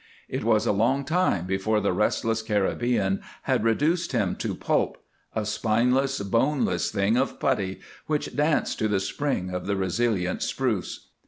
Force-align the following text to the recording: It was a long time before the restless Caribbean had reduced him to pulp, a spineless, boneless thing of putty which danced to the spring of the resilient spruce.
It 0.27 0.43
was 0.43 0.65
a 0.65 0.71
long 0.71 1.05
time 1.05 1.45
before 1.45 1.79
the 1.79 1.93
restless 1.93 2.41
Caribbean 2.41 3.21
had 3.43 3.63
reduced 3.63 4.13
him 4.13 4.35
to 4.37 4.55
pulp, 4.55 4.97
a 5.35 5.45
spineless, 5.45 6.17
boneless 6.21 6.89
thing 6.89 7.17
of 7.17 7.39
putty 7.39 7.81
which 8.07 8.35
danced 8.35 8.79
to 8.79 8.87
the 8.87 8.99
spring 8.99 9.51
of 9.51 9.67
the 9.67 9.75
resilient 9.75 10.41
spruce. 10.41 11.09